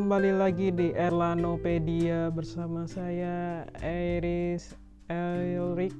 kembali 0.00 0.32
lagi 0.32 0.72
di 0.72 0.96
Erlanopedia 0.96 2.32
bersama 2.32 2.88
saya 2.88 3.68
Iris 3.84 4.72
Elrik. 5.12 5.92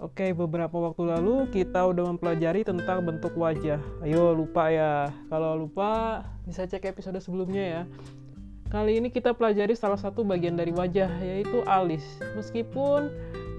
Oke, 0.00 0.32
beberapa 0.32 0.72
waktu 0.72 1.04
lalu 1.04 1.52
kita 1.52 1.84
udah 1.84 2.16
mempelajari 2.16 2.64
tentang 2.64 3.04
bentuk 3.04 3.36
wajah. 3.36 3.76
Ayo 4.00 4.32
lupa 4.32 4.72
ya. 4.72 5.12
Kalau 5.28 5.68
lupa 5.68 6.24
bisa 6.48 6.64
cek 6.64 6.88
episode 6.88 7.20
sebelumnya 7.20 7.60
ya. 7.60 7.82
Kali 8.72 9.04
ini 9.04 9.12
kita 9.12 9.36
pelajari 9.36 9.76
salah 9.76 10.00
satu 10.00 10.24
bagian 10.24 10.56
dari 10.56 10.72
wajah 10.72 11.12
yaitu 11.20 11.60
alis. 11.68 12.08
Meskipun 12.40 13.12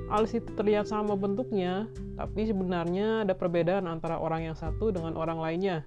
alis 0.10 0.34
itu 0.34 0.50
terlihat 0.58 0.90
sama 0.90 1.14
bentuknya, 1.14 1.86
tapi 2.18 2.50
sebenarnya 2.50 3.30
ada 3.30 3.38
perbedaan 3.38 3.86
antara 3.86 4.18
orang 4.18 4.50
yang 4.50 4.58
satu 4.58 4.90
dengan 4.90 5.14
orang 5.14 5.38
lainnya. 5.38 5.86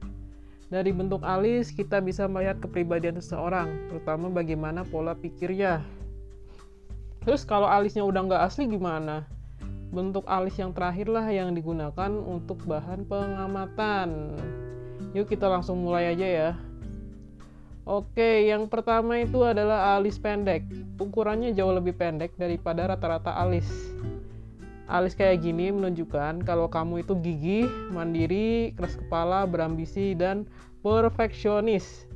Dari 0.70 0.95
bentuk 0.95 1.27
alis, 1.27 1.74
kita 1.74 1.98
bisa 1.98 2.30
melihat 2.30 2.62
kepribadian 2.62 3.19
seseorang, 3.19 3.91
terutama 3.91 4.30
bagaimana 4.30 4.87
pola 4.87 5.19
pikirnya. 5.19 5.83
Terus 7.27 7.42
kalau 7.42 7.66
alisnya 7.66 8.06
udah 8.06 8.23
nggak 8.23 8.42
asli 8.47 8.70
gimana? 8.70 9.27
Bentuk 9.91 10.23
alis 10.30 10.55
yang 10.62 10.70
terakhir 10.70 11.11
lah 11.11 11.27
yang 11.27 11.59
digunakan 11.59 12.14
untuk 12.14 12.62
bahan 12.70 13.02
pengamatan. 13.02 14.38
Yuk 15.11 15.27
kita 15.27 15.51
langsung 15.51 15.83
mulai 15.83 16.14
aja 16.14 16.28
ya. 16.30 16.51
Oke, 17.83 18.47
yang 18.47 18.70
pertama 18.70 19.19
itu 19.19 19.42
adalah 19.42 19.98
alis 19.98 20.23
pendek. 20.23 20.62
Ukurannya 21.02 21.50
jauh 21.50 21.75
lebih 21.75 21.98
pendek 21.98 22.39
daripada 22.39 22.87
rata-rata 22.87 23.34
alis. 23.42 23.66
Alis 24.90 25.14
kayak 25.14 25.46
gini 25.46 25.70
menunjukkan 25.70 26.42
kalau 26.42 26.66
kamu 26.66 27.06
itu 27.06 27.14
gigih, 27.22 27.66
mandiri, 27.94 28.74
keras 28.74 28.98
kepala, 28.98 29.47
berambisi, 29.47 30.19
dan 30.19 30.50
perfeksionis. 30.82 32.10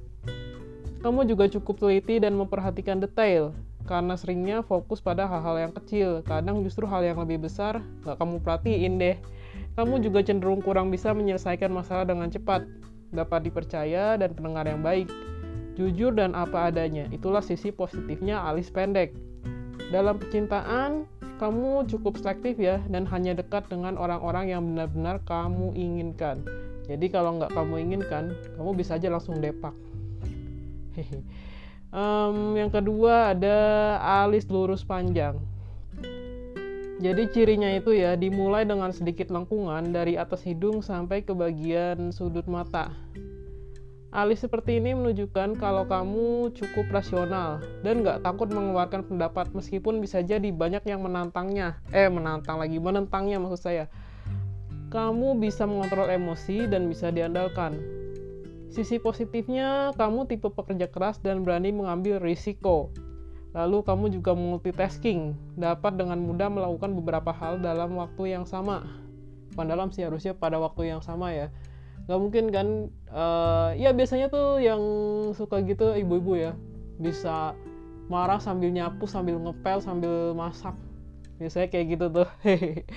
Kamu 0.98 1.22
juga 1.22 1.46
cukup 1.46 1.78
teliti 1.78 2.18
dan 2.18 2.34
memperhatikan 2.34 2.98
detail, 2.98 3.54
karena 3.86 4.18
seringnya 4.18 4.66
fokus 4.66 4.98
pada 4.98 5.22
hal-hal 5.30 5.70
yang 5.70 5.72
kecil. 5.76 6.26
Kadang 6.26 6.66
justru 6.66 6.82
hal 6.90 7.06
yang 7.06 7.22
lebih 7.22 7.46
besar 7.46 7.78
nggak 8.02 8.18
kamu 8.18 8.36
perhatiin 8.42 8.94
deh. 8.98 9.16
Kamu 9.78 10.02
juga 10.02 10.26
cenderung 10.26 10.58
kurang 10.58 10.90
bisa 10.90 11.14
menyelesaikan 11.14 11.70
masalah 11.70 12.02
dengan 12.02 12.26
cepat, 12.26 12.66
dapat 13.14 13.46
dipercaya, 13.46 14.18
dan 14.18 14.34
pendengar 14.34 14.66
yang 14.66 14.82
baik. 14.82 15.06
Jujur 15.78 16.10
dan 16.10 16.34
apa 16.34 16.74
adanya, 16.74 17.06
itulah 17.14 17.42
sisi 17.42 17.70
positifnya 17.70 18.42
alis 18.42 18.66
pendek. 18.70 19.14
Dalam 19.90 20.18
percintaan, 20.18 21.06
kamu 21.38 21.90
cukup 21.90 22.16
selektif 22.20 22.56
ya 22.62 22.78
dan 22.86 23.04
hanya 23.10 23.34
dekat 23.34 23.66
dengan 23.66 23.98
orang-orang 23.98 24.54
yang 24.54 24.62
benar-benar 24.62 25.18
kamu 25.26 25.74
inginkan. 25.74 26.40
Jadi 26.84 27.06
kalau 27.08 27.40
nggak 27.40 27.52
kamu 27.56 27.74
inginkan, 27.88 28.36
kamu 28.54 28.70
bisa 28.76 29.00
aja 29.00 29.08
langsung 29.08 29.40
depak. 29.40 29.72
um, 31.90 32.54
yang 32.54 32.70
kedua 32.70 33.32
ada 33.34 33.56
alis 34.24 34.46
lurus 34.46 34.84
panjang. 34.84 35.40
Jadi 37.02 37.26
cirinya 37.34 37.68
itu 37.74 37.90
ya 37.90 38.14
dimulai 38.14 38.62
dengan 38.62 38.94
sedikit 38.94 39.28
lengkungan 39.28 39.90
dari 39.90 40.14
atas 40.14 40.46
hidung 40.46 40.78
sampai 40.80 41.26
ke 41.26 41.34
bagian 41.34 42.14
sudut 42.14 42.46
mata. 42.46 42.94
Alis 44.14 44.46
seperti 44.46 44.78
ini 44.78 44.94
menunjukkan 44.94 45.58
kalau 45.58 45.90
kamu 45.90 46.54
cukup 46.54 46.86
rasional 46.94 47.58
dan 47.82 48.06
nggak 48.06 48.22
takut 48.22 48.46
mengeluarkan 48.46 49.02
pendapat 49.02 49.50
meskipun 49.50 49.98
bisa 49.98 50.22
jadi 50.22 50.54
banyak 50.54 50.86
yang 50.86 51.02
menantangnya. 51.02 51.82
Eh, 51.90 52.06
menantang 52.06 52.62
lagi, 52.62 52.78
menentangnya 52.78 53.42
maksud 53.42 53.58
saya. 53.58 53.90
Kamu 54.94 55.42
bisa 55.42 55.66
mengontrol 55.66 56.06
emosi 56.06 56.70
dan 56.70 56.86
bisa 56.86 57.10
diandalkan. 57.10 57.74
Sisi 58.70 59.02
positifnya, 59.02 59.90
kamu 59.98 60.30
tipe 60.30 60.46
pekerja 60.46 60.86
keras 60.86 61.18
dan 61.18 61.42
berani 61.42 61.74
mengambil 61.74 62.22
risiko. 62.22 62.94
Lalu 63.50 63.82
kamu 63.82 64.14
juga 64.14 64.30
multitasking, 64.38 65.34
dapat 65.58 65.98
dengan 65.98 66.22
mudah 66.22 66.46
melakukan 66.54 66.94
beberapa 66.94 67.34
hal 67.34 67.58
dalam 67.58 67.98
waktu 67.98 68.30
yang 68.30 68.46
sama. 68.46 68.86
Bukan 69.58 69.66
dalam 69.66 69.90
sih 69.90 70.06
harusnya 70.06 70.38
pada 70.38 70.62
waktu 70.62 70.94
yang 70.94 71.02
sama 71.02 71.34
ya 71.34 71.50
nggak 72.04 72.20
mungkin 72.20 72.44
kan 72.52 72.68
uh, 73.14 73.70
ya 73.78 73.94
biasanya 73.94 74.28
tuh 74.28 74.58
yang 74.60 74.82
suka 75.38 75.62
gitu 75.62 75.94
ibu-ibu 75.94 76.34
ya. 76.34 76.52
Bisa 76.98 77.54
marah 78.10 78.42
sambil 78.42 78.68
nyapu 78.74 79.06
sambil 79.06 79.38
ngepel 79.40 79.78
sambil 79.80 80.34
masak. 80.34 80.74
Biasanya 81.38 81.70
kayak 81.70 81.86
gitu 81.96 82.06
tuh. 82.10 82.28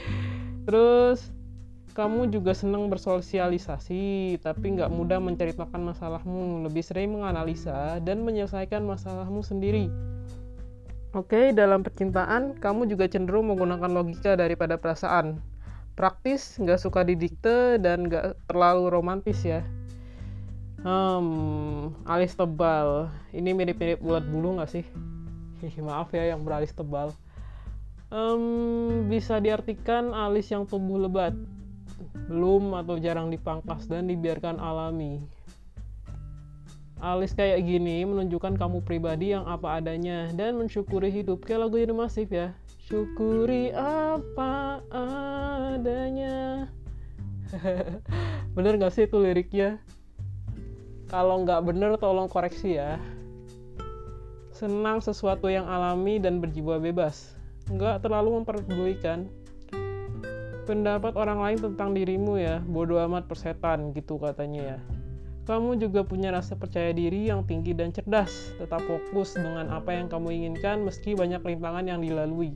Terus 0.67 1.31
kamu 1.95 2.29
juga 2.29 2.53
senang 2.53 2.93
bersosialisasi 2.93 4.37
tapi 4.45 4.65
nggak 4.77 4.91
mudah 4.91 5.21
menceritakan 5.21 5.93
masalahmu. 5.93 6.65
Lebih 6.67 6.83
sering 6.83 7.13
menganalisa 7.13 8.01
dan 8.01 8.25
menyelesaikan 8.25 8.83
masalahmu 8.83 9.45
sendiri. 9.45 9.87
Oke, 11.15 11.55
dalam 11.55 11.81
percintaan, 11.81 12.59
kamu 12.59 12.93
juga 12.93 13.07
cenderung 13.07 13.49
menggunakan 13.49 13.89
logika 13.89 14.35
daripada 14.37 14.77
perasaan. 14.77 15.39
Praktis, 15.97 16.61
nggak 16.61 16.77
suka 16.77 17.01
didikte 17.01 17.81
dan 17.81 18.05
nggak 18.05 18.37
terlalu 18.45 18.91
romantis 18.91 19.41
ya. 19.41 19.65
Hmm, 20.85 21.97
alis 22.05 22.37
tebal. 22.37 23.09
Ini 23.33 23.49
mirip-mirip 23.57 23.97
bulat 23.97 24.25
bulu 24.29 24.61
nggak 24.61 24.69
sih? 24.69 24.85
Maaf 25.81 26.13
ya 26.13 26.33
yang 26.35 26.45
beralis 26.45 26.73
tebal. 26.73 27.09
Um, 28.07 29.09
bisa 29.09 29.41
diartikan 29.41 30.15
alis 30.15 30.47
yang 30.47 30.63
tumbuh 30.63 30.95
lebat, 30.95 31.35
belum 32.31 32.71
atau 32.77 32.95
jarang 33.01 33.27
dipangkas 33.33 33.89
dan 33.89 34.07
dibiarkan 34.07 34.61
alami. 34.61 35.19
Alis 36.97 37.35
kayak 37.37 37.61
gini 37.61 38.07
menunjukkan 38.07 38.57
kamu 38.57 38.81
pribadi 38.81 39.33
yang 39.33 39.45
apa 39.45 39.81
adanya 39.81 40.33
dan 40.33 40.57
mensyukuri 40.57 41.13
hidup. 41.13 41.45
Kayak 41.45 41.69
lagu 41.69 41.77
Masif 41.93 42.29
ya. 42.33 42.57
Syukuri 42.87 43.69
apa 43.75 44.81
adanya. 44.89 46.71
bener 48.55 48.79
gak 48.79 48.95
sih 48.95 49.05
itu 49.05 49.19
liriknya? 49.19 49.77
Kalau 51.07 51.39
nggak 51.47 51.63
bener 51.63 51.95
tolong 51.95 52.27
koreksi 52.27 52.75
ya. 52.75 52.99
Senang 54.51 54.99
sesuatu 54.99 55.47
yang 55.47 55.63
alami 55.63 56.19
dan 56.19 56.43
berjiwa 56.43 56.83
bebas. 56.83 57.31
Nggak 57.71 58.03
terlalu 58.03 58.43
memperdulikan 58.43 59.31
pendapat 60.67 61.15
orang 61.15 61.39
lain 61.39 61.59
tentang 61.63 61.95
dirimu 61.95 62.35
ya. 62.35 62.59
Bodoh 62.59 62.99
amat 63.07 63.31
persetan 63.31 63.95
gitu 63.95 64.19
katanya 64.19 64.75
ya. 64.75 64.79
Kamu 65.47 65.79
juga 65.79 66.03
punya 66.03 66.27
rasa 66.35 66.59
percaya 66.59 66.91
diri 66.91 67.31
yang 67.31 67.47
tinggi 67.47 67.71
dan 67.71 67.95
cerdas. 67.95 68.51
Tetap 68.59 68.83
fokus 68.83 69.31
dengan 69.39 69.71
apa 69.71 69.95
yang 69.95 70.11
kamu 70.11 70.43
inginkan 70.43 70.83
meski 70.83 71.15
banyak 71.15 71.39
rintangan 71.39 71.87
yang 71.87 72.03
dilalui. 72.03 72.51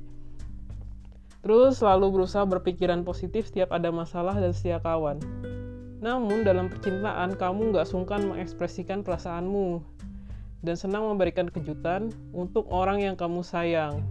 Terus 1.40 1.79
selalu 1.79 2.19
berusaha 2.19 2.44
berpikiran 2.44 3.07
positif 3.07 3.47
setiap 3.47 3.72
ada 3.72 3.95
masalah 3.95 4.35
dan 4.35 4.51
setia 4.51 4.84
kawan. 4.84 5.23
Namun 6.01 6.41
dalam 6.41 6.67
percintaan 6.67 7.38
kamu 7.38 7.72
nggak 7.72 7.85
sungkan 7.85 8.25
mengekspresikan 8.25 9.06
perasaanmu 9.06 9.85
dan 10.66 10.75
senang 10.75 11.06
memberikan 11.06 11.47
kejutan 11.47 12.09
untuk 12.34 12.66
orang 12.73 13.06
yang 13.06 13.13
kamu 13.13 13.45
sayang. 13.45 14.01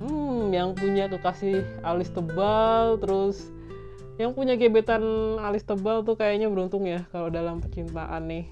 Hmm, 0.00 0.48
yang 0.54 0.72
punya 0.72 1.10
kekasih 1.12 1.62
alis 1.84 2.08
tebal, 2.08 2.96
terus 2.96 3.52
yang 4.16 4.32
punya 4.32 4.56
gebetan 4.56 5.02
alis 5.38 5.62
tebal 5.68 6.00
tuh 6.02 6.16
kayaknya 6.16 6.48
beruntung 6.48 6.88
ya 6.88 7.04
kalau 7.12 7.28
dalam 7.28 7.60
percintaan 7.60 8.24
nih. 8.24 8.46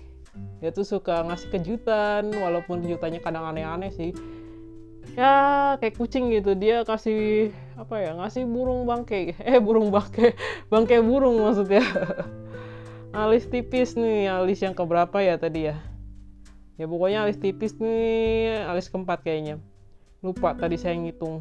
Dia 0.61 0.69
tuh 0.69 0.85
suka 0.85 1.25
ngasih 1.25 1.49
kejutan, 1.49 2.29
walaupun 2.29 2.85
kejutannya 2.85 3.25
kadang 3.25 3.49
aneh-aneh 3.49 3.89
sih 3.89 4.13
ya 5.17 5.33
kayak 5.81 5.97
kucing 5.97 6.29
gitu 6.29 6.53
dia 6.53 6.85
kasih 6.85 7.49
apa 7.81 8.05
ya 8.05 8.11
ngasih 8.21 8.45
burung 8.45 8.85
bangke 8.85 9.33
eh 9.49 9.57
burung 9.57 9.89
bangke 9.89 10.37
bangke 10.69 11.01
burung 11.01 11.41
maksudnya 11.41 11.81
alis 13.17 13.49
tipis 13.49 13.97
nih 13.97 14.29
alis 14.29 14.61
yang 14.61 14.77
keberapa 14.77 15.25
ya 15.25 15.41
tadi 15.41 15.73
ya 15.73 15.81
ya 16.77 16.85
pokoknya 16.85 17.25
alis 17.25 17.41
tipis 17.41 17.81
nih 17.81 18.61
alis 18.69 18.93
keempat 18.93 19.25
kayaknya 19.25 19.57
lupa 20.21 20.53
tadi 20.53 20.77
saya 20.77 21.01
ngitung 21.01 21.41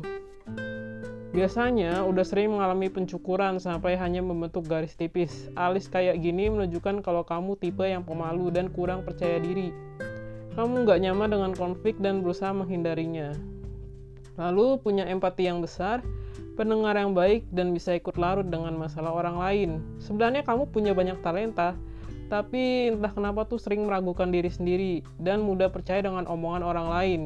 Biasanya 1.35 2.07
udah 2.07 2.23
sering 2.23 2.55
mengalami 2.55 2.87
pencukuran 2.87 3.59
sampai 3.59 3.99
hanya 3.99 4.23
membentuk 4.23 4.71
garis 4.71 4.95
tipis. 4.95 5.51
Alis 5.59 5.91
kayak 5.91 6.23
gini 6.23 6.47
menunjukkan 6.47 7.03
kalau 7.03 7.27
kamu 7.27 7.59
tipe 7.59 7.83
yang 7.83 8.07
pemalu 8.07 8.55
dan 8.55 8.71
kurang 8.71 9.03
percaya 9.03 9.35
diri. 9.43 9.75
Kamu 10.55 10.87
nggak 10.87 11.03
nyaman 11.03 11.35
dengan 11.35 11.51
konflik 11.51 11.99
dan 11.99 12.23
berusaha 12.23 12.55
menghindarinya. 12.55 13.35
Lalu 14.35 14.79
punya 14.83 15.07
empati 15.07 15.47
yang 15.47 15.63
besar, 15.63 16.03
pendengar 16.59 16.95
yang 16.99 17.15
baik, 17.15 17.47
dan 17.55 17.71
bisa 17.71 17.95
ikut 17.95 18.19
larut 18.19 18.47
dengan 18.47 18.75
masalah 18.75 19.15
orang 19.15 19.37
lain. 19.39 19.69
Sebenarnya 20.03 20.43
kamu 20.43 20.71
punya 20.71 20.91
banyak 20.91 21.19
talenta, 21.23 21.75
tapi 22.27 22.91
entah 22.91 23.13
kenapa 23.13 23.45
tuh 23.45 23.61
sering 23.61 23.85
meragukan 23.85 24.33
diri 24.33 24.49
sendiri 24.49 24.93
dan 25.21 25.45
mudah 25.45 25.69
percaya 25.69 26.01
dengan 26.01 26.25
omongan 26.25 26.63
orang 26.65 26.87
lain. 26.89 27.21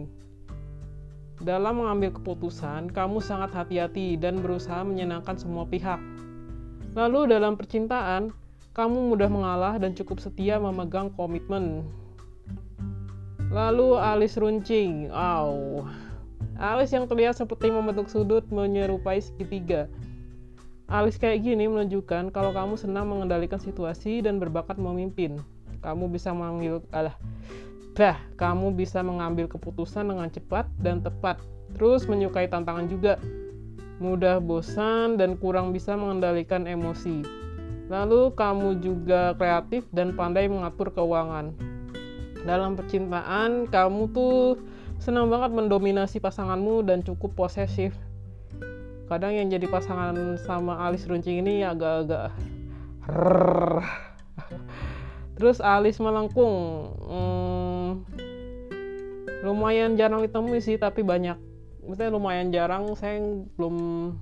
Dalam 1.40 1.80
mengambil 1.80 2.12
keputusan, 2.20 2.92
kamu 2.92 3.24
sangat 3.24 3.56
hati-hati 3.56 4.20
dan 4.20 4.44
berusaha 4.44 4.84
menyenangkan 4.84 5.40
semua 5.40 5.64
pihak. 5.64 5.98
Lalu 7.00 7.32
dalam 7.32 7.56
percintaan, 7.56 8.36
kamu 8.76 9.16
mudah 9.16 9.32
mengalah 9.32 9.76
dan 9.80 9.96
cukup 9.96 10.20
setia 10.20 10.60
memegang 10.60 11.10
komitmen. 11.16 11.88
lalu 13.50 13.98
alis 13.98 14.38
runcing 14.38 15.10
wow 15.10 15.82
alis 16.60 16.92
yang 16.92 17.08
terlihat 17.08 17.40
seperti 17.40 17.72
membentuk 17.72 18.12
sudut 18.12 18.44
menyerupai 18.52 19.24
segitiga. 19.24 19.88
Alis 20.92 21.16
kayak 21.16 21.48
gini 21.48 21.72
menunjukkan 21.72 22.36
kalau 22.36 22.52
kamu 22.52 22.76
senang 22.76 23.08
mengendalikan 23.08 23.62
situasi 23.62 24.20
dan 24.20 24.44
berbakat 24.44 24.76
memimpin. 24.76 25.40
Kamu 25.80 26.12
bisa 26.12 26.36
mengambil 26.36 26.84
alah 26.92 27.16
bah 28.00 28.16
kamu 28.40 28.80
bisa 28.80 29.04
mengambil 29.04 29.52
keputusan 29.52 30.08
dengan 30.08 30.28
cepat 30.32 30.68
dan 30.80 31.00
tepat. 31.00 31.40
Terus 31.76 32.08
menyukai 32.08 32.48
tantangan 32.48 32.88
juga. 32.88 33.20
Mudah 34.00 34.40
bosan 34.40 35.20
dan 35.20 35.36
kurang 35.36 35.76
bisa 35.76 36.00
mengendalikan 36.00 36.64
emosi. 36.64 37.28
Lalu 37.92 38.32
kamu 38.38 38.80
juga 38.80 39.36
kreatif 39.36 39.84
dan 39.92 40.16
pandai 40.16 40.48
mengatur 40.48 40.94
keuangan. 40.96 41.52
Dalam 42.48 42.80
percintaan, 42.80 43.68
kamu 43.68 44.02
tuh 44.16 44.56
senang 45.00 45.32
banget 45.32 45.56
mendominasi 45.56 46.20
pasanganmu 46.20 46.84
dan 46.84 47.02
cukup 47.02 47.34
posesif. 47.34 47.96
Kadang 49.10 49.34
yang 49.34 49.50
jadi 49.50 49.66
pasangan 49.66 50.38
sama 50.46 50.86
alis 50.86 51.10
runcing 51.10 51.42
ini 51.42 51.66
agak-agak 51.66 52.30
Terus 55.40 55.64
alis 55.64 55.98
melengkung, 56.04 56.54
hmm, 57.00 57.90
lumayan 59.48 59.96
jarang 59.96 60.22
ditemui 60.22 60.60
sih, 60.60 60.76
tapi 60.76 61.02
banyak. 61.02 61.40
Maksudnya 61.90 62.12
lumayan 62.14 62.54
jarang 62.54 62.94
saya 62.94 63.18
belum 63.58 63.76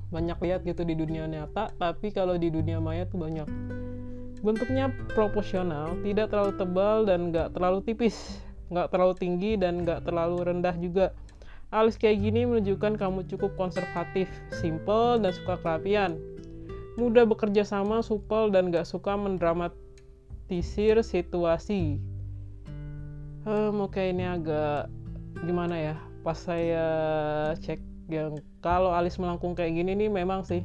banyak 0.08 0.40
lihat 0.40 0.64
gitu 0.64 0.88
di 0.88 0.96
dunia 0.96 1.28
nyata 1.28 1.68
tapi 1.76 2.16
kalau 2.16 2.40
di 2.40 2.48
dunia 2.48 2.80
maya 2.80 3.04
tuh 3.04 3.20
banyak. 3.20 3.44
Bentuknya 4.40 4.88
proporsional 5.12 6.00
tidak 6.00 6.32
terlalu 6.32 6.56
tebal 6.56 7.04
dan 7.04 7.34
nggak 7.34 7.52
terlalu 7.52 7.84
tipis 7.84 8.40
nggak 8.68 8.92
terlalu 8.92 9.16
tinggi 9.16 9.52
dan 9.56 9.84
nggak 9.84 10.04
terlalu 10.04 10.38
rendah 10.44 10.76
juga. 10.78 11.16
Alis 11.68 12.00
kayak 12.00 12.24
gini 12.24 12.48
menunjukkan 12.48 12.96
kamu 12.96 13.28
cukup 13.28 13.52
konservatif 13.60 14.32
simple 14.56 15.20
dan 15.20 15.36
suka 15.36 15.60
kerapian. 15.60 16.16
Mudah 16.96 17.28
bekerja 17.28 17.68
sama 17.68 18.00
supel 18.00 18.48
dan 18.50 18.72
nggak 18.72 18.88
suka 18.88 19.20
mendramatisir 19.20 21.04
situasi. 21.04 22.00
Um, 23.44 23.84
oke 23.84 24.00
okay, 24.00 24.16
ini 24.16 24.24
agak 24.28 24.88
gimana 25.44 25.76
ya? 25.76 25.96
Pas 26.24 26.40
saya 26.40 26.88
cek 27.60 27.80
yang 28.08 28.40
kalau 28.64 28.96
alis 28.96 29.20
melengkung 29.20 29.52
kayak 29.52 29.76
gini 29.76 29.92
nih 29.96 30.08
memang 30.08 30.48
sih. 30.48 30.64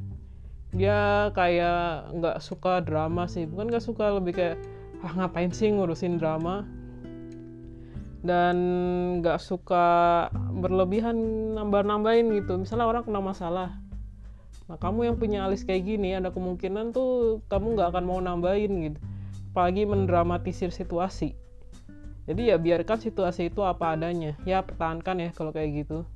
Dia 0.70 1.34
kayak 1.34 2.14
nggak 2.14 2.38
suka 2.38 2.78
drama 2.78 3.26
sih. 3.26 3.42
Bukan 3.42 3.74
nggak 3.74 3.82
suka 3.82 4.14
lebih 4.22 4.38
kayak 4.38 4.56
ah 5.02 5.12
ngapain 5.18 5.50
sih 5.50 5.66
ngurusin 5.66 6.14
drama 6.14 6.62
dan 8.22 8.56
nggak 9.18 9.42
suka 9.42 10.26
berlebihan 10.54 11.14
nambah-nambahin 11.58 12.30
gitu. 12.38 12.62
Misalnya 12.62 12.86
orang 12.86 13.04
kena 13.04 13.20
masalah 13.22 13.70
nah 14.70 14.78
kamu 14.78 15.10
yang 15.10 15.16
punya 15.18 15.44
alis 15.44 15.66
kayak 15.66 15.84
gini 15.84 16.14
ada 16.16 16.30
kemungkinan 16.30 16.94
tuh 16.94 17.42
kamu 17.50 17.76
nggak 17.76 17.92
akan 17.92 18.04
mau 18.06 18.20
nambahin 18.22 18.72
gitu. 18.88 18.98
Apalagi 19.52 19.84
mendramatisir 19.84 20.72
situasi. 20.72 21.36
Jadi 22.24 22.54
ya 22.54 22.56
biarkan 22.56 22.96
situasi 23.02 23.52
itu 23.52 23.60
apa 23.66 23.98
adanya. 23.98 24.38
Ya 24.48 24.64
pertahankan 24.64 25.18
ya 25.18 25.28
kalau 25.34 25.52
kayak 25.52 25.84
gitu. 25.84 26.08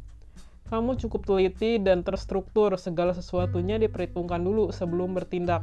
Kamu 0.72 0.96
cukup 0.98 1.28
teliti 1.28 1.78
dan 1.78 2.00
terstruktur 2.00 2.74
segala 2.80 3.12
sesuatunya 3.12 3.76
diperhitungkan 3.76 4.40
dulu 4.40 4.72
sebelum 4.72 5.12
bertindak. 5.12 5.60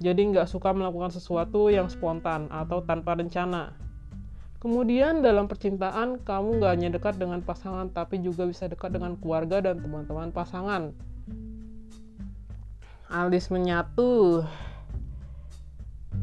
Jadi 0.00 0.34
nggak 0.34 0.48
suka 0.48 0.72
melakukan 0.72 1.12
sesuatu 1.12 1.68
yang 1.68 1.86
spontan 1.92 2.48
atau 2.48 2.80
tanpa 2.82 3.14
rencana 3.14 3.76
Kemudian 4.60 5.24
dalam 5.24 5.48
percintaan, 5.48 6.20
kamu 6.20 6.60
nggak 6.60 6.72
hanya 6.76 6.88
dekat 6.92 7.16
dengan 7.16 7.40
pasangan, 7.40 7.88
tapi 7.88 8.20
juga 8.20 8.44
bisa 8.44 8.68
dekat 8.68 8.92
dengan 8.92 9.16
keluarga 9.16 9.64
dan 9.64 9.80
teman-teman 9.80 10.28
pasangan. 10.36 10.92
Alis 13.08 13.48
menyatu. 13.48 14.44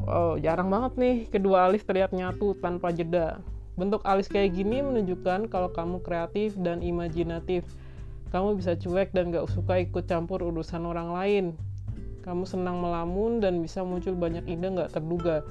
Wow, 0.05 0.37
jarang 0.37 0.69
banget 0.69 0.93
nih 0.95 1.15
kedua 1.33 1.67
alis 1.67 1.81
terlihat 1.83 2.13
nyatu 2.13 2.53
tanpa 2.61 2.93
jeda. 2.93 3.41
Bentuk 3.73 4.05
alis 4.05 4.29
kayak 4.29 4.53
gini 4.53 4.85
menunjukkan 4.85 5.49
kalau 5.49 5.73
kamu 5.73 5.99
kreatif 6.05 6.53
dan 6.61 6.85
imajinatif. 6.85 7.65
Kamu 8.29 8.53
bisa 8.53 8.77
cuek 8.77 9.17
dan 9.17 9.33
gak 9.33 9.49
suka 9.49 9.81
ikut 9.81 10.05
campur 10.05 10.45
urusan 10.45 10.85
orang 10.85 11.09
lain. 11.11 11.45
Kamu 12.21 12.45
senang 12.45 12.85
melamun 12.85 13.41
dan 13.41 13.65
bisa 13.65 13.81
muncul 13.81 14.13
banyak 14.13 14.45
ide 14.45 14.67
gak 14.77 14.93
terduga. 14.93 15.41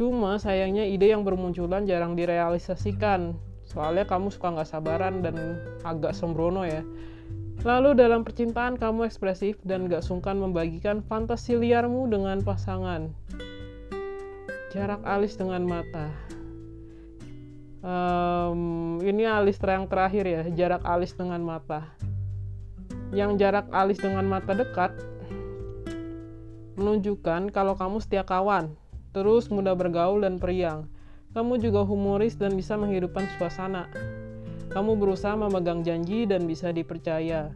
Cuma 0.00 0.40
sayangnya 0.40 0.88
ide 0.88 1.12
yang 1.12 1.28
bermunculan 1.28 1.84
jarang 1.84 2.16
direalisasikan. 2.16 3.36
Soalnya 3.68 4.08
kamu 4.08 4.32
suka 4.32 4.56
gak 4.56 4.72
sabaran 4.72 5.20
dan 5.20 5.60
agak 5.84 6.16
sembrono 6.16 6.64
ya. 6.64 6.80
Lalu 7.60 7.92
dalam 7.92 8.24
percintaan 8.24 8.80
kamu 8.80 9.04
ekspresif 9.04 9.60
dan 9.68 9.92
gak 9.92 10.00
sungkan 10.00 10.40
membagikan 10.40 11.04
fantasi 11.04 11.60
liarmu 11.60 12.08
dengan 12.08 12.40
pasangan 12.40 13.12
jarak 14.70 15.02
alis 15.02 15.34
dengan 15.34 15.66
mata 15.66 16.14
um, 17.82 19.02
ini 19.02 19.26
alis 19.26 19.58
yang 19.58 19.90
terakhir 19.90 20.24
ya 20.30 20.42
jarak 20.54 20.86
alis 20.86 21.10
dengan 21.10 21.42
mata 21.42 21.90
yang 23.10 23.34
jarak 23.34 23.66
alis 23.74 23.98
dengan 23.98 24.22
mata 24.30 24.54
dekat 24.54 24.94
menunjukkan 26.78 27.50
kalau 27.50 27.74
kamu 27.74 27.98
setia 27.98 28.22
kawan 28.22 28.78
terus 29.10 29.50
mudah 29.50 29.74
bergaul 29.74 30.22
dan 30.22 30.38
periang. 30.40 30.86
Kamu 31.30 31.62
juga 31.62 31.86
humoris 31.86 32.34
dan 32.34 32.58
bisa 32.58 32.74
menghidupkan 32.74 33.26
suasana. 33.38 33.86
Kamu 34.70 34.98
berusaha 34.98 35.34
memegang 35.38 35.86
janji 35.86 36.26
dan 36.26 36.46
bisa 36.46 36.74
dipercaya. 36.74 37.54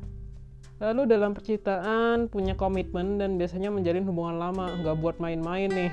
Lalu 0.83 1.07
dalam 1.07 1.35
percintaan 1.35 2.27
punya 2.27 2.59
komitmen 2.59 3.19
dan 3.19 3.39
biasanya 3.39 3.71
menjalin 3.71 4.07
hubungan 4.07 4.39
lama, 4.39 4.75
nggak 4.83 4.97
buat 4.99 5.17
main-main 5.23 5.71
nih. 5.71 5.93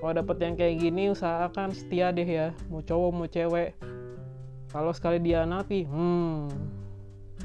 Kalau 0.00 0.16
dapet 0.16 0.36
yang 0.40 0.54
kayak 0.56 0.80
gini 0.80 1.12
usahakan 1.12 1.76
setia 1.76 2.08
deh 2.08 2.24
ya. 2.24 2.56
Mau 2.72 2.80
cowok 2.80 3.10
mau 3.12 3.28
cewek. 3.28 3.76
Kalau 4.72 4.96
sekali 4.96 5.20
dia 5.20 5.44
napi 5.44 5.84
hmm 5.84 6.48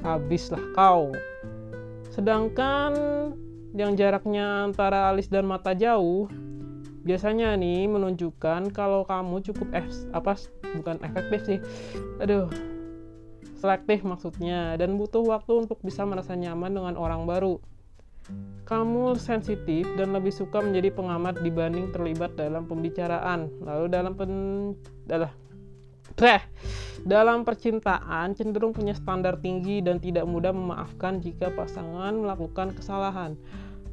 habislah 0.04 0.64
kau. 0.72 1.12
Sedangkan 2.12 2.96
yang 3.76 4.00
jaraknya 4.00 4.64
antara 4.72 5.12
alis 5.12 5.28
dan 5.28 5.44
mata 5.44 5.76
jauh 5.76 6.32
biasanya 7.06 7.54
nih 7.56 7.86
menunjukkan 7.86 8.74
kalau 8.74 9.06
kamu 9.06 9.46
cukup 9.46 9.70
F, 9.72 9.88
apa 10.12 10.36
bukan 10.82 10.98
efektif 11.06 11.40
sih 11.46 11.60
aduh 12.18 12.50
selektif 13.56 14.04
maksudnya 14.04 14.76
dan 14.76 14.98
butuh 14.98 15.24
waktu 15.24 15.66
untuk 15.66 15.80
bisa 15.86 16.04
merasa 16.04 16.34
nyaman 16.34 16.74
dengan 16.74 16.96
orang 16.98 17.24
baru 17.30 17.62
kamu 18.66 19.14
sensitif 19.22 19.86
dan 19.94 20.10
lebih 20.18 20.34
suka 20.34 20.58
menjadi 20.58 20.90
pengamat 20.90 21.46
dibanding 21.46 21.94
terlibat 21.94 22.34
dalam 22.34 22.66
pembicaraan. 22.66 23.54
Lalu 23.62 23.86
dalam 23.94 24.18
pen 24.18 24.34
adalah 25.06 25.30
Preh, 26.16 26.40
dalam 27.04 27.44
percintaan 27.44 28.34
cenderung 28.40 28.72
punya 28.72 28.96
standar 28.96 29.36
tinggi 29.44 29.84
dan 29.84 30.00
tidak 30.00 30.24
mudah 30.24 30.56
memaafkan 30.56 31.20
jika 31.20 31.52
pasangan 31.52 32.16
melakukan 32.16 32.72
kesalahan. 32.72 33.36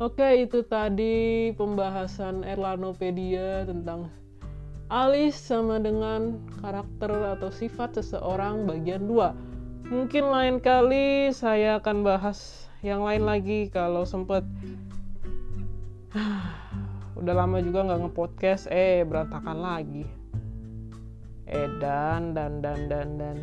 Oke, 0.01 0.49
itu 0.49 0.65
tadi 0.65 1.53
pembahasan 1.53 2.49
Erlanopedia 2.49 3.69
tentang 3.69 4.09
alis 4.89 5.37
sama 5.37 5.77
dengan 5.81 6.41
karakter 6.65 7.13
atau 7.37 7.53
sifat 7.53 8.01
seseorang 8.01 8.65
bagian 8.65 9.05
2. 9.05 9.93
Mungkin 9.93 10.25
lain 10.33 10.57
kali 10.65 11.29
saya 11.37 11.77
akan 11.77 12.01
bahas 12.01 12.69
yang 12.81 13.05
lain 13.05 13.29
lagi 13.29 13.69
kalau 13.69 14.09
sempet. 14.09 14.41
Udah 17.21 17.35
lama 17.37 17.61
juga 17.61 17.85
nggak 17.85 18.01
ngepodcast. 18.09 18.73
Eh 18.73 19.05
berantakan 19.05 19.61
lagi. 19.61 20.09
Eh 21.45 21.69
dan 21.85 22.33
dan 22.33 22.65
dan 22.65 22.89
dan 22.89 23.09
dan. 23.21 23.37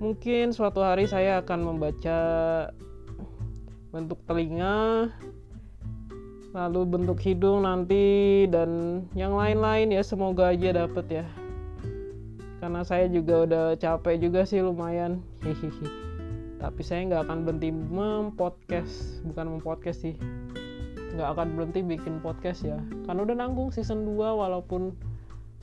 Mungkin 0.00 0.52
suatu 0.52 0.80
hari 0.80 1.04
saya 1.08 1.44
akan 1.44 1.60
membaca 1.76 2.18
bentuk 3.90 4.18
telinga 4.26 5.10
lalu 6.50 6.82
bentuk 6.82 7.18
hidung 7.22 7.62
nanti 7.62 8.46
dan 8.50 9.02
yang 9.14 9.38
lain-lain 9.38 9.94
ya 9.94 10.02
semoga 10.02 10.50
aja 10.50 10.74
dapet 10.74 11.22
ya. 11.22 11.26
Karena 12.58 12.82
saya 12.82 13.06
juga 13.06 13.46
udah 13.46 13.64
capek 13.78 14.18
juga 14.18 14.42
sih 14.42 14.58
lumayan. 14.58 15.22
Hihihi 15.46 16.10
tapi 16.60 16.84
saya 16.84 17.08
nggak 17.08 17.22
akan 17.24 17.38
berhenti 17.48 17.72
mempodcast. 17.72 19.24
Bukan 19.24 19.56
mempodcast 19.56 20.04
sih. 20.04 20.14
Nggak 21.16 21.28
akan 21.34 21.46
berhenti 21.56 21.80
bikin 21.80 22.20
podcast 22.20 22.68
ya. 22.68 22.76
Karena 23.08 23.24
udah 23.24 23.36
nanggung 23.40 23.72
season 23.72 24.04
2 24.04 24.20
walaupun 24.20 24.92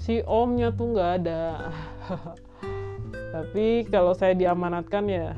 si 0.01 0.25
omnya 0.25 0.74
tuh 0.74 0.98
nggak 0.98 1.12
ada. 1.22 1.69
Tapi 3.38 3.86
kalau 3.93 4.17
saya 4.17 4.34
diamanatkan 4.34 5.05
ya 5.05 5.38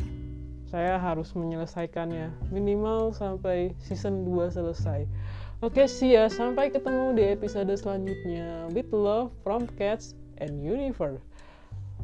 saya 0.70 1.02
harus 1.02 1.34
menyelesaikannya. 1.34 2.30
Minimal 2.54 3.18
sampai 3.18 3.74
season 3.82 4.22
2 4.22 4.54
selesai. 4.54 5.10
Oke 5.66 5.90
sih 5.90 6.14
ya. 6.14 6.30
Sampai 6.30 6.70
ketemu 6.70 7.18
di 7.18 7.24
episode 7.34 7.74
selanjutnya. 7.74 8.70
With 8.70 8.94
love 8.94 9.34
from 9.42 9.66
cats 9.82 10.14
and 10.38 10.62
universe. 10.62 11.20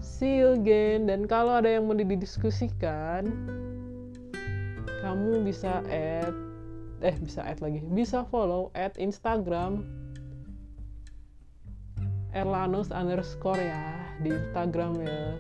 See 0.02 0.42
you 0.42 0.58
again. 0.58 1.06
Dan 1.06 1.30
kalau 1.30 1.62
ada 1.62 1.70
yang 1.70 1.86
mau 1.86 1.96
didiskusikan 1.96 3.30
kamu 5.06 5.46
bisa 5.46 5.86
add 5.86 6.34
eh 7.06 7.16
bisa 7.22 7.46
add 7.46 7.62
lagi. 7.62 7.86
Bisa 7.94 8.26
follow 8.34 8.74
at 8.74 8.98
Instagram 8.98 9.86
Erlanus 12.36 12.92
underscore 12.92 13.62
ya 13.62 13.96
di 14.20 14.36
Instagram 14.36 15.00
ya 15.00 15.40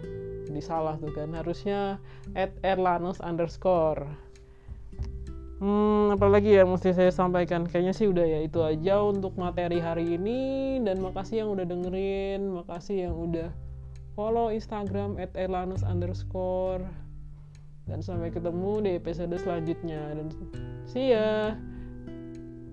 di 0.55 0.63
salah 0.63 0.95
tuh 0.95 1.12
kan. 1.12 1.35
Harusnya 1.35 2.00
at 2.39 2.55
Erlanus 2.63 3.19
underscore. 3.19 4.07
Hmm 5.59 6.12
apalagi 6.15 6.55
ya 6.55 6.63
mesti 6.63 6.95
saya 6.95 7.12
sampaikan. 7.12 7.67
Kayaknya 7.67 7.93
sih 7.95 8.07
udah 8.07 8.24
ya 8.24 8.39
itu 8.43 8.63
aja 8.63 9.03
untuk 9.03 9.35
materi 9.35 9.83
hari 9.83 10.15
ini. 10.15 10.79
Dan 10.79 11.03
makasih 11.03 11.43
yang 11.43 11.50
udah 11.51 11.67
dengerin. 11.67 12.55
Makasih 12.63 13.12
yang 13.12 13.15
udah 13.19 13.51
follow 14.15 14.47
Instagram 14.51 15.19
at 15.19 15.35
Erlanus 15.35 15.83
underscore. 15.83 16.83
Dan 17.85 18.00
sampai 18.00 18.31
ketemu 18.31 18.81
di 18.81 18.91
episode 18.95 19.35
selanjutnya. 19.35 20.15
Dan 20.15 20.27
see 20.88 21.12
ya. 21.12 21.55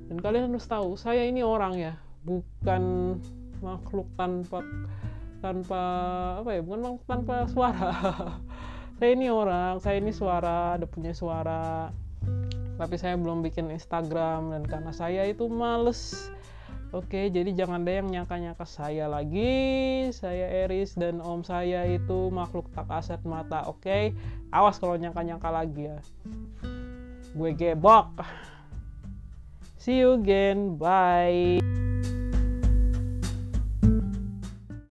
Dan 0.06 0.18
kalian 0.22 0.54
harus 0.54 0.66
tahu 0.70 0.94
saya 0.94 1.26
ini 1.26 1.42
orang 1.42 1.74
ya. 1.78 1.94
Bukan 2.22 3.16
makhluk 3.62 4.10
tanpa 4.18 4.60
tanpa 5.42 5.82
apa 6.38 6.50
ya 6.54 6.60
bukan 6.62 7.02
tanpa 7.04 7.50
suara 7.50 7.90
saya 9.02 9.10
ini 9.18 9.26
orang 9.28 9.82
saya 9.82 9.98
ini 9.98 10.14
suara 10.14 10.78
ada 10.78 10.86
punya 10.86 11.10
suara 11.10 11.90
tapi 12.78 12.94
saya 12.96 13.18
belum 13.18 13.42
bikin 13.42 13.68
Instagram 13.74 14.54
dan 14.54 14.62
karena 14.64 14.94
saya 14.94 15.26
itu 15.26 15.50
males 15.50 16.30
Oke, 16.92 17.32
jadi 17.32 17.56
jangan 17.56 17.88
ada 17.88 18.04
yang 18.04 18.08
nyangka-nyangka 18.12 18.68
saya 18.68 19.08
lagi. 19.08 19.48
Saya 20.12 20.68
Eris 20.68 20.92
dan 20.92 21.24
om 21.24 21.40
saya 21.40 21.88
itu 21.88 22.28
makhluk 22.28 22.68
tak 22.76 22.84
aset 22.92 23.16
mata. 23.24 23.64
Oke, 23.64 24.12
awas 24.52 24.76
kalau 24.76 25.00
nyangka-nyangka 25.00 25.48
lagi 25.48 25.88
ya. 25.88 25.96
Gue 27.32 27.56
gebok. 27.56 28.12
See 29.80 30.04
you 30.04 30.20
again. 30.20 30.76
Bye. 30.76 31.81